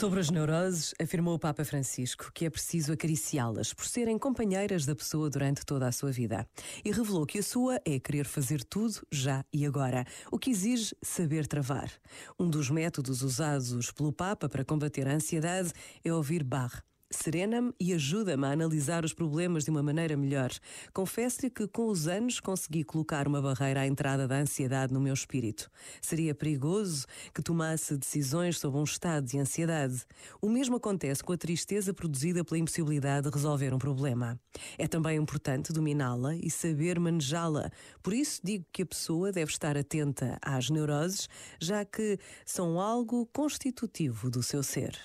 Sobre 0.00 0.18
as 0.18 0.30
neuroses, 0.30 0.94
afirmou 0.98 1.34
o 1.34 1.38
Papa 1.38 1.62
Francisco 1.62 2.32
que 2.32 2.46
é 2.46 2.50
preciso 2.50 2.90
acariciá-las 2.90 3.74
por 3.74 3.84
serem 3.84 4.18
companheiras 4.18 4.86
da 4.86 4.94
pessoa 4.94 5.28
durante 5.28 5.62
toda 5.62 5.86
a 5.86 5.92
sua 5.92 6.10
vida. 6.10 6.48
E 6.82 6.90
revelou 6.90 7.26
que 7.26 7.38
a 7.38 7.42
sua 7.42 7.78
é 7.84 8.00
querer 8.00 8.24
fazer 8.24 8.64
tudo 8.64 9.06
já 9.12 9.44
e 9.52 9.66
agora, 9.66 10.06
o 10.32 10.38
que 10.38 10.48
exige 10.48 10.96
saber 11.02 11.46
travar. 11.46 11.92
Um 12.38 12.48
dos 12.48 12.70
métodos 12.70 13.20
usados 13.20 13.90
pelo 13.90 14.10
Papa 14.10 14.48
para 14.48 14.64
combater 14.64 15.06
a 15.06 15.12
ansiedade 15.12 15.70
é 16.02 16.10
ouvir 16.10 16.42
Bach 16.44 16.82
serena-me 17.10 17.72
e 17.78 17.92
ajuda-me 17.92 18.46
a 18.46 18.52
analisar 18.52 19.04
os 19.04 19.12
problemas 19.12 19.64
de 19.64 19.70
uma 19.70 19.82
maneira 19.82 20.16
melhor. 20.16 20.50
Confesso-lhe 20.92 21.50
que 21.50 21.66
com 21.66 21.86
os 21.88 22.06
anos 22.06 22.38
consegui 22.38 22.84
colocar 22.84 23.26
uma 23.26 23.42
barreira 23.42 23.80
à 23.80 23.86
entrada 23.86 24.28
da 24.28 24.36
ansiedade 24.36 24.94
no 24.94 25.00
meu 25.00 25.12
espírito. 25.12 25.70
Seria 26.00 26.34
perigoso 26.34 27.06
que 27.34 27.42
tomasse 27.42 27.96
decisões 27.96 28.58
sobre 28.58 28.78
um 28.78 28.84
estado 28.84 29.26
de 29.26 29.38
ansiedade. 29.38 30.04
O 30.40 30.48
mesmo 30.48 30.76
acontece 30.76 31.22
com 31.22 31.32
a 31.32 31.36
tristeza 31.36 31.92
produzida 31.92 32.44
pela 32.44 32.58
impossibilidade 32.58 33.28
de 33.28 33.34
resolver 33.34 33.74
um 33.74 33.78
problema. 33.78 34.38
É 34.78 34.86
também 34.86 35.18
importante 35.18 35.72
dominá-la 35.72 36.36
e 36.36 36.48
saber 36.48 37.00
manejá-la. 37.00 37.70
Por 38.02 38.12
isso 38.12 38.40
digo 38.44 38.64
que 38.72 38.82
a 38.82 38.86
pessoa 38.86 39.32
deve 39.32 39.50
estar 39.50 39.76
atenta 39.76 40.38
às 40.40 40.70
neuroses, 40.70 41.28
já 41.60 41.84
que 41.84 42.18
são 42.46 42.80
algo 42.80 43.26
constitutivo 43.32 44.30
do 44.30 44.42
seu 44.42 44.62
ser. 44.62 44.96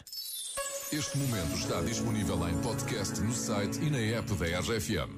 Este 0.98 1.17
momento 1.17 1.54
está 1.58 1.81
disponível 1.81 2.48
em 2.48 2.58
podcast 2.62 3.20
no 3.20 3.34
site 3.34 3.81
e 3.81 3.90
na 3.90 3.98
app 4.17 4.34
da 4.36 4.45
RFM. 4.62 5.12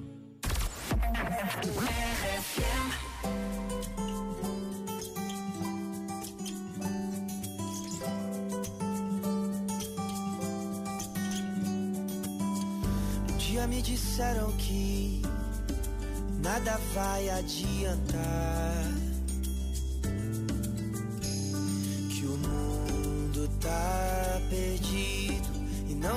Um 13.30 13.38
dia 13.38 13.68
me 13.68 13.80
disseram 13.84 14.52
que 14.54 15.22
nada 16.42 16.80
vai 16.96 17.30
adiantar. 17.30 19.07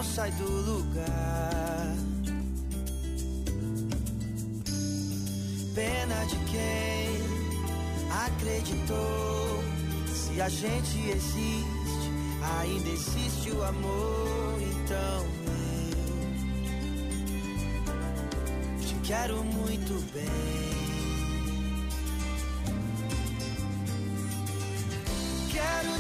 Não 0.01 0.05
sai 0.05 0.31
do 0.31 0.49
lugar. 0.49 1.95
Pena 5.75 6.25
de 6.25 6.37
quem 6.51 7.21
acreditou. 8.25 9.63
Se 10.07 10.41
a 10.41 10.49
gente 10.49 11.11
existe, 11.11 12.11
ainda 12.41 12.89
existe 12.89 13.51
o 13.51 13.63
amor. 13.63 14.59
Então 14.63 15.27
eu 18.79 18.87
te 18.87 18.95
quero 19.07 19.45
muito 19.45 19.93
bem. 20.15 20.90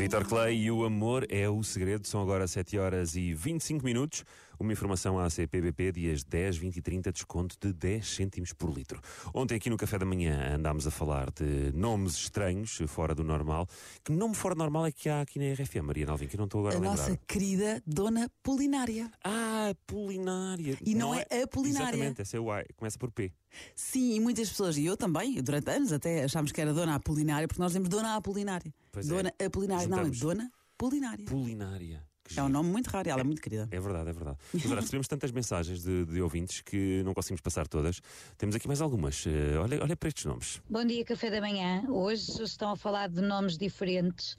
Vitor 0.00 0.26
Clay 0.26 0.56
e 0.56 0.70
o 0.70 0.82
amor 0.86 1.26
é 1.28 1.46
o 1.46 1.62
segredo. 1.62 2.08
São 2.08 2.22
agora 2.22 2.46
7 2.48 2.78
horas 2.78 3.16
e 3.16 3.34
25 3.34 3.84
minutos. 3.84 4.24
Uma 4.60 4.74
informação 4.74 5.18
à 5.18 5.30
CPBP, 5.30 5.90
dias 5.90 6.22
10, 6.22 6.58
20 6.58 6.76
e 6.76 6.82
30, 6.82 7.12
desconto 7.12 7.56
de 7.58 7.72
10 7.72 8.06
cêntimos 8.06 8.52
por 8.52 8.68
litro. 8.70 9.00
Ontem, 9.32 9.54
aqui 9.54 9.70
no 9.70 9.76
Café 9.78 9.98
da 9.98 10.04
Manhã, 10.04 10.54
andámos 10.54 10.86
a 10.86 10.90
falar 10.90 11.30
de 11.30 11.72
nomes 11.74 12.12
estranhos, 12.12 12.78
fora 12.86 13.14
do 13.14 13.24
normal. 13.24 13.66
Que 14.04 14.12
nome 14.12 14.34
fora 14.34 14.54
do 14.54 14.58
normal 14.58 14.84
é 14.84 14.92
que 14.92 15.08
há 15.08 15.22
aqui 15.22 15.38
na 15.38 15.54
RFM, 15.54 15.82
Maria 15.82 16.04
Nalvin, 16.04 16.26
que 16.26 16.36
eu 16.36 16.38
não 16.38 16.44
estou 16.44 16.60
agora 16.60 16.74
a, 16.74 16.76
a 16.76 16.80
lembrar. 16.82 17.08
nossa 17.08 17.18
querida 17.26 17.82
Dona 17.86 18.30
Polinária. 18.42 19.10
Ah, 19.24 19.74
Polinária. 19.86 20.76
E 20.84 20.94
não, 20.94 21.12
não 21.12 21.14
é, 21.14 21.24
é 21.30 21.42
a 21.44 21.48
Polinária. 21.48 21.96
Exatamente, 21.96 22.20
essa 22.20 22.36
é 22.36 22.40
o 22.40 22.52
A, 22.52 22.62
começa 22.76 22.98
por 22.98 23.10
P. 23.10 23.32
Sim, 23.74 24.14
e 24.16 24.20
muitas 24.20 24.50
pessoas, 24.50 24.76
e 24.76 24.84
eu 24.84 24.94
também, 24.94 25.42
durante 25.42 25.70
anos 25.70 25.90
até 25.90 26.22
achámos 26.24 26.52
que 26.52 26.60
era 26.60 26.74
Dona 26.74 26.96
Apolinária, 26.96 27.48
porque 27.48 27.62
nós 27.62 27.72
temos 27.72 27.88
Dona 27.88 28.14
Apolinária. 28.14 28.70
Pois 28.92 29.06
Dona 29.06 29.32
é. 29.38 29.46
Apolinária, 29.46 29.88
não, 29.88 30.00
é 30.00 30.10
Dona 30.10 30.52
Polinária. 30.76 31.24
Polinária. 31.24 32.09
É 32.36 32.42
um 32.42 32.48
nome 32.48 32.70
muito 32.70 32.88
raro 32.88 33.08
e 33.08 33.10
ela 33.10 33.20
é, 33.20 33.22
é, 33.22 33.24
muito 33.24 33.42
querida. 33.42 33.68
É 33.70 33.80
verdade, 33.80 34.10
é 34.10 34.12
verdade. 34.12 34.38
Mas 34.52 34.64
agora 34.64 34.80
recebemos 34.80 35.08
tantas 35.08 35.32
mensagens 35.32 35.82
de, 35.82 36.04
de, 36.04 36.22
ouvintes 36.22 36.60
que 36.60 37.02
não 37.04 37.12
conseguimos 37.12 37.40
passar 37.40 37.66
todas. 37.66 38.00
Temos 38.38 38.54
aqui 38.54 38.66
mais 38.66 38.80
algumas. 38.80 39.26
Uh, 39.26 39.30
olha, 39.60 39.82
olha 39.82 39.96
para 39.96 40.08
estes 40.08 40.24
nomes. 40.24 40.60
Bom 40.68 40.84
dia, 40.84 41.04
café 41.04 41.30
da 41.30 41.40
manhã. 41.40 41.84
Hoje 41.88 42.42
estão 42.42 42.70
a 42.70 42.76
falar 42.76 43.08
de 43.08 43.20
nomes 43.20 43.58
diferentes. 43.58 44.34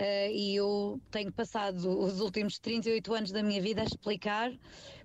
Uh, 0.00 0.32
e 0.32 0.56
eu 0.56 1.00
tenho 1.10 1.32
passado 1.32 1.76
os 1.98 2.20
últimos 2.20 2.58
38 2.58 3.14
anos 3.14 3.32
da 3.32 3.42
minha 3.42 3.60
vida 3.60 3.82
a 3.82 3.84
explicar 3.84 4.52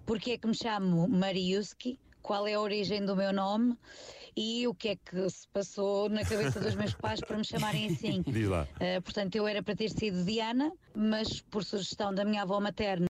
porque 0.06 0.32
é 0.32 0.38
que 0.38 0.48
me 0.48 0.56
chamo 0.56 1.08
Mariuski, 1.08 2.00
qual 2.22 2.48
é 2.48 2.54
a 2.54 2.62
origem 2.62 3.04
do 3.06 3.16
meu 3.16 3.34
nome 3.34 3.76
e 4.36 4.68
o 4.68 4.74
que 4.74 4.90
é 4.90 4.96
que 4.96 5.30
se 5.30 5.48
passou 5.48 6.10
na 6.10 6.24
cabeça 6.26 6.60
dos 6.60 6.76
meus 6.76 6.94
pais 6.94 7.22
para 7.22 7.38
me 7.38 7.46
chamarem 7.46 7.88
assim. 7.88 8.22
Diz 8.28 8.48
lá. 8.48 8.68
Uh, 8.76 9.02
portanto, 9.02 9.36
eu 9.36 9.48
era 9.48 9.64
para 9.64 9.76
ter 9.76 9.90
sido 9.90 10.24
Diana, 10.24 10.72
mas 10.94 11.42
por 11.42 11.64
sugestão 11.64 12.14
da 12.14 12.26
minha 12.26 12.42
avó 12.42 12.60
materna 12.60 12.96